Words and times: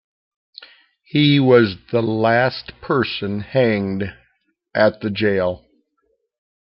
He 1.03 1.39
was 1.39 1.77
the 1.91 2.01
last 2.01 2.73
person 2.81 3.41
hanged 3.41 4.05
at 4.73 5.01
the 5.01 5.11
jail. 5.11 5.63